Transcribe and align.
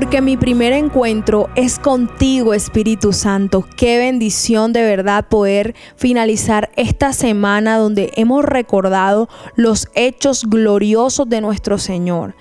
porque 0.00 0.22
mi 0.22 0.38
primer 0.38 0.72
encuentro 0.72 1.50
es 1.56 1.78
contigo, 1.78 2.54
Espíritu 2.54 3.12
Santo. 3.12 3.66
Qué 3.76 3.98
bendición 3.98 4.72
de 4.72 4.80
verdad 4.80 5.28
poder 5.28 5.74
finalizar 5.94 6.70
esta 6.76 7.12
semana 7.12 7.76
donde 7.76 8.10
hemos 8.16 8.42
recordado 8.42 9.28
los 9.56 9.88
hechos 9.94 10.46
gloriosos 10.48 11.28
de 11.28 11.42
nuestro 11.42 11.76
Señor. 11.76 12.34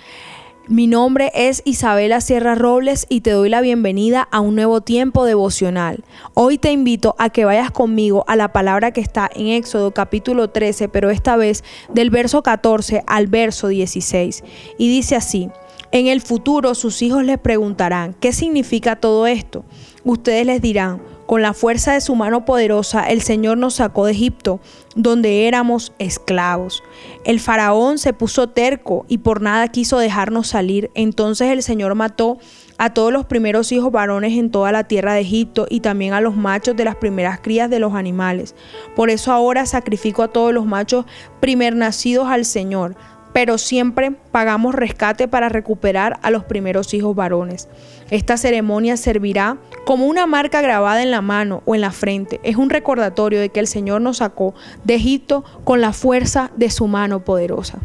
Mi 0.70 0.88
nombre 0.88 1.34
es 1.36 1.62
Isabela 1.66 2.22
Sierra 2.22 2.56
Robles 2.56 3.06
y 3.10 3.22
te 3.22 3.32
doy 3.32 3.50
la 3.50 3.60
bienvenida 3.60 4.26
a 4.32 4.40
un 4.40 4.56
nuevo 4.56 4.80
tiempo 4.80 5.26
devocional. 5.26 6.06
Hoy 6.36 6.60
te 6.60 6.72
invito 6.72 7.14
a 7.18 7.30
que 7.30 7.44
vayas 7.44 7.72
conmigo 7.72 8.24
a 8.28 8.38
la 8.38 8.54
palabra 8.54 8.92
que 8.92 9.02
está 9.02 9.30
en 9.36 9.48
Éxodo 9.48 9.92
capítulo 9.92 10.50
13, 10.50 10.88
pero 10.88 11.10
esta 11.10 11.36
vez 11.36 11.66
del 11.94 12.10
verso 12.10 12.42
14 12.42 13.04
al 13.06 13.28
verso 13.28 13.68
16. 13.68 14.46
Y 14.78 14.88
dice 14.88 15.18
así, 15.18 15.50
en 15.92 16.08
el 16.08 16.22
futuro 16.22 16.76
sus 16.76 17.02
hijos 17.02 17.24
les 17.24 17.40
preguntarán, 17.40 18.14
¿qué 18.20 18.32
significa 18.32 18.96
todo 18.96 19.28
esto? 19.28 19.66
Ustedes 20.04 20.46
les 20.46 20.62
dirán, 20.62 21.02
con 21.26 21.44
la 21.44 21.54
fuerza 21.54 21.94
de 21.94 22.02
su 22.02 22.16
mano 22.16 22.44
poderosa, 22.44 23.04
el 23.04 23.22
Señor 23.22 23.60
nos 23.60 23.76
sacó 23.76 24.06
de 24.06 24.14
Egipto, 24.14 24.60
donde 24.96 25.48
éramos 25.48 25.94
esclavos. 26.00 26.82
El 27.24 27.40
faraón 27.40 28.00
se 28.00 28.14
puso 28.14 28.50
terco 28.50 29.06
y 29.08 29.20
por 29.20 29.42
nada 29.42 29.68
quiso 29.68 30.00
dejarnos 30.00 30.48
salir. 30.48 30.90
Entonces 30.96 31.52
el 31.52 31.62
Señor 31.62 31.94
mató 31.94 32.40
a 32.80 32.96
todos 32.96 33.14
los 33.14 33.26
primeros 33.26 33.72
hijos 33.72 33.92
varones 33.92 34.40
en 34.40 34.50
toda 34.50 34.72
la 34.72 34.86
tierra 34.86 35.14
de 35.14 35.22
Egipto 35.22 35.68
y 35.70 35.82
también 35.82 36.14
a 36.14 36.22
los 36.22 36.36
machos 36.36 36.76
de 36.76 36.86
las 36.86 36.96
primeras 36.96 37.42
crías 37.42 37.70
de 37.70 37.78
los 37.78 37.94
animales. 37.94 38.56
Por 38.96 39.12
eso 39.12 39.32
ahora 39.32 39.68
sacrifico 39.68 40.24
a 40.24 40.30
todos 40.30 40.52
los 40.52 40.66
machos 40.66 41.06
primer 41.40 41.76
nacidos 41.76 42.28
al 42.28 42.46
Señor 42.46 42.96
pero 43.40 43.58
siempre 43.58 44.12
pagamos 44.12 44.76
rescate 44.76 45.30
para 45.30 45.48
recuperar 45.48 46.20
a 46.24 46.30
los 46.30 46.44
primeros 46.44 46.94
hijos 46.94 47.16
varones. 47.16 47.70
Esta 48.10 48.36
ceremonia 48.36 48.98
servirá 48.98 49.56
como 49.86 50.08
una 50.08 50.28
marca 50.28 50.60
grabada 50.60 51.02
en 51.02 51.10
la 51.10 51.22
mano 51.22 51.64
o 51.66 51.74
en 51.74 51.80
la 51.80 51.94
frente. 51.94 52.42
Es 52.44 52.58
un 52.58 52.70
recordatorio 52.70 53.40
de 53.40 53.48
que 53.48 53.62
el 53.62 53.68
Señor 53.68 54.02
nos 54.02 54.18
sacó 54.18 54.56
de 54.84 54.96
Egipto 54.96 55.46
con 55.64 55.80
la 55.80 55.94
fuerza 55.94 56.52
de 56.58 56.70
su 56.70 56.88
mano 56.88 57.24
poderosa. 57.24 57.80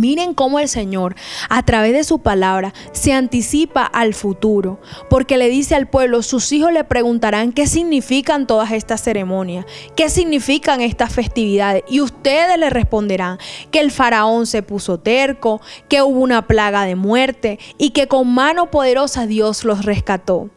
Miren 0.00 0.32
cómo 0.32 0.58
el 0.60 0.68
Señor, 0.70 1.14
a 1.50 1.62
través 1.62 1.92
de 1.92 2.04
su 2.04 2.20
palabra, 2.20 2.72
se 2.92 3.12
anticipa 3.12 3.84
al 3.84 4.14
futuro, 4.14 4.80
porque 5.10 5.36
le 5.36 5.50
dice 5.50 5.74
al 5.74 5.88
pueblo, 5.88 6.22
sus 6.22 6.52
hijos 6.52 6.72
le 6.72 6.84
preguntarán 6.84 7.52
qué 7.52 7.66
significan 7.66 8.46
todas 8.46 8.72
estas 8.72 9.02
ceremonias, 9.02 9.66
qué 9.96 10.08
significan 10.08 10.80
estas 10.80 11.12
festividades, 11.12 11.84
y 11.86 12.00
ustedes 12.00 12.56
le 12.56 12.70
responderán 12.70 13.36
que 13.70 13.80
el 13.80 13.90
faraón 13.90 14.46
se 14.46 14.62
puso 14.62 14.98
terco, 14.98 15.60
que 15.86 16.00
hubo 16.00 16.20
una 16.20 16.46
plaga 16.46 16.86
de 16.86 16.96
muerte 16.96 17.58
y 17.76 17.90
que 17.90 18.08
con 18.08 18.26
mano 18.32 18.70
poderosa 18.70 19.26
Dios 19.26 19.64
los 19.64 19.84
rescató. 19.84 20.48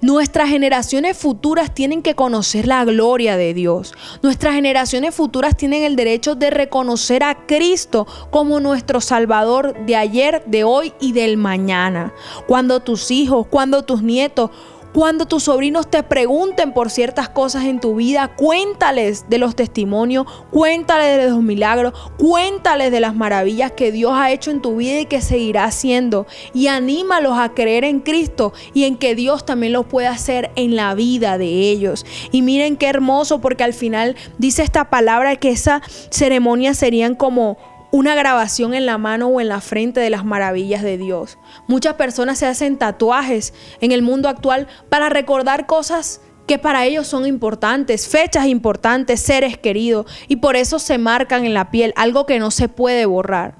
Nuestras 0.00 0.48
generaciones 0.48 1.16
futuras 1.16 1.74
tienen 1.74 2.02
que 2.02 2.14
conocer 2.14 2.66
la 2.66 2.84
gloria 2.84 3.36
de 3.36 3.54
Dios. 3.54 3.94
Nuestras 4.22 4.54
generaciones 4.54 5.14
futuras 5.14 5.56
tienen 5.56 5.82
el 5.82 5.96
derecho 5.96 6.34
de 6.34 6.50
reconocer 6.50 7.22
a 7.22 7.46
Cristo 7.46 8.06
como 8.30 8.60
nuestro 8.60 9.00
Salvador 9.00 9.74
de 9.86 9.96
ayer, 9.96 10.42
de 10.46 10.64
hoy 10.64 10.92
y 11.00 11.12
del 11.12 11.36
mañana. 11.36 12.12
Cuando 12.46 12.80
tus 12.80 13.10
hijos, 13.10 13.46
cuando 13.48 13.82
tus 13.82 14.02
nietos 14.02 14.50
cuando 14.92 15.26
tus 15.26 15.44
sobrinos 15.44 15.90
te 15.90 16.02
pregunten 16.02 16.72
por 16.72 16.90
ciertas 16.90 17.28
cosas 17.28 17.64
en 17.64 17.80
tu 17.80 17.96
vida, 17.96 18.34
cuéntales 18.36 19.26
de 19.28 19.38
los 19.38 19.54
testimonios, 19.54 20.26
cuéntales 20.50 21.18
de 21.18 21.30
los 21.30 21.42
milagros, 21.42 21.94
cuéntales 22.18 22.90
de 22.90 23.00
las 23.00 23.14
maravillas 23.14 23.72
que 23.72 23.92
Dios 23.92 24.12
ha 24.14 24.30
hecho 24.30 24.50
en 24.50 24.60
tu 24.60 24.76
vida 24.76 25.00
y 25.00 25.06
que 25.06 25.20
seguirá 25.20 25.64
haciendo. 25.64 26.26
Y 26.54 26.66
anímalos 26.66 27.38
a 27.38 27.50
creer 27.50 27.84
en 27.84 28.00
Cristo 28.00 28.52
y 28.74 28.84
en 28.84 28.96
que 28.96 29.14
Dios 29.14 29.46
también 29.46 29.72
lo 29.72 29.84
puede 29.84 30.08
hacer 30.08 30.50
en 30.56 30.76
la 30.76 30.94
vida 30.94 31.38
de 31.38 31.70
ellos. 31.70 32.04
Y 32.32 32.42
miren 32.42 32.76
qué 32.76 32.86
hermoso 32.86 33.40
porque 33.40 33.64
al 33.64 33.74
final 33.74 34.16
dice 34.38 34.62
esta 34.62 34.90
palabra 34.90 35.36
que 35.36 35.50
esa 35.50 35.82
ceremonia 36.10 36.74
serían 36.74 37.14
como 37.14 37.58
una 37.92 38.14
grabación 38.14 38.74
en 38.74 38.86
la 38.86 38.98
mano 38.98 39.28
o 39.28 39.40
en 39.40 39.48
la 39.48 39.60
frente 39.60 40.00
de 40.00 40.10
las 40.10 40.24
maravillas 40.24 40.82
de 40.82 40.98
Dios. 40.98 41.38
Muchas 41.66 41.94
personas 41.94 42.38
se 42.38 42.46
hacen 42.46 42.78
tatuajes 42.78 43.52
en 43.80 43.92
el 43.92 44.02
mundo 44.02 44.28
actual 44.28 44.68
para 44.88 45.08
recordar 45.08 45.66
cosas 45.66 46.20
que 46.46 46.58
para 46.58 46.84
ellos 46.84 47.06
son 47.06 47.26
importantes, 47.26 48.08
fechas 48.08 48.46
importantes, 48.46 49.20
seres 49.20 49.56
queridos, 49.56 50.06
y 50.26 50.36
por 50.36 50.56
eso 50.56 50.80
se 50.80 50.98
marcan 50.98 51.44
en 51.44 51.54
la 51.54 51.70
piel, 51.70 51.92
algo 51.94 52.26
que 52.26 52.40
no 52.40 52.50
se 52.50 52.68
puede 52.68 53.06
borrar. 53.06 53.54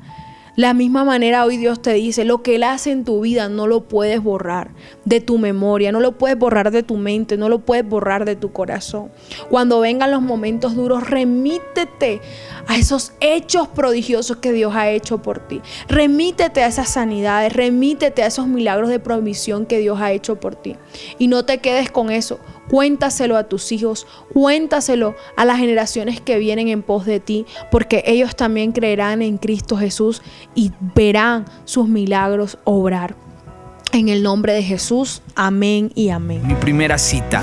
La 0.61 0.75
misma 0.75 1.05
manera 1.05 1.47
hoy 1.47 1.57
Dios 1.57 1.81
te 1.81 1.95
dice, 1.95 2.27
lo 2.27 2.43
que 2.43 2.57
Él 2.57 2.65
hace 2.65 2.91
en 2.91 3.07
tu 3.07 3.23
vida 3.23 3.49
no 3.49 3.67
lo 3.67 3.89
puedes 3.89 4.23
borrar 4.23 4.73
de 5.07 5.23
tu 5.23 5.39
memoria, 5.39 5.91
no 5.91 6.01
lo 6.01 6.19
puedes 6.19 6.39
borrar 6.39 6.71
de 6.71 6.83
tu 6.83 6.99
mente, 6.99 7.39
no 7.39 7.49
lo 7.49 7.61
puedes 7.61 7.89
borrar 7.89 8.27
de 8.27 8.37
tu 8.37 8.53
corazón. 8.53 9.11
Cuando 9.49 9.81
vengan 9.81 10.11
los 10.11 10.21
momentos 10.21 10.77
duros, 10.77 11.09
remítete 11.09 12.21
a 12.67 12.77
esos 12.77 13.15
hechos 13.21 13.69
prodigiosos 13.69 14.37
que 14.37 14.53
Dios 14.53 14.75
ha 14.77 14.91
hecho 14.91 15.23
por 15.23 15.39
ti. 15.39 15.63
Remítete 15.89 16.63
a 16.63 16.67
esas 16.67 16.91
sanidades, 16.91 17.55
remítete 17.55 18.23
a 18.23 18.27
esos 18.27 18.47
milagros 18.47 18.91
de 18.91 18.99
provisión 18.99 19.65
que 19.65 19.79
Dios 19.79 19.99
ha 19.99 20.13
hecho 20.13 20.41
por 20.41 20.57
ti. 20.57 20.77
Y 21.19 21.29
no 21.29 21.47
te 21.47 21.61
quedes 21.61 21.91
con 21.91 22.11
eso. 22.11 22.39
Cuéntaselo 22.71 23.37
a 23.37 23.45
tus 23.45 23.73
hijos, 23.73 24.07
cuéntaselo 24.33 25.17
a 25.37 25.45
las 25.45 25.59
generaciones 25.59 26.21
que 26.21 26.39
vienen 26.39 26.69
en 26.69 26.83
pos 26.83 27.05
de 27.05 27.19
ti, 27.21 27.47
porque 27.71 28.05
ellos 28.07 28.37
también 28.37 28.73
creerán 28.73 29.23
en 29.23 29.39
Cristo 29.39 29.77
Jesús 29.77 30.23
y 30.55 30.73
verán 30.95 31.47
sus 31.65 31.89
milagros 31.89 32.59
obrar. 32.65 33.17
En 33.93 34.09
el 34.09 34.23
nombre 34.23 34.53
de 34.53 34.63
Jesús, 34.63 35.21
amén 35.35 35.91
y 35.97 36.11
amén. 36.11 36.47
Mi 36.47 36.55
primera 36.55 36.97
cita 36.97 37.43